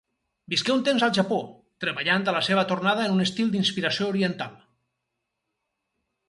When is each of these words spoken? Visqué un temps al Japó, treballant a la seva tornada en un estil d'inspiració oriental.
Visqué 0.51 0.71
un 0.75 0.79
temps 0.85 1.03
al 1.07 1.11
Japó, 1.17 1.37
treballant 1.85 2.25
a 2.31 2.35
la 2.37 2.41
seva 2.47 2.63
tornada 2.71 3.05
en 3.05 3.13
un 3.19 3.27
estil 3.27 3.53
d'inspiració 3.57 4.09
oriental. 4.15 4.57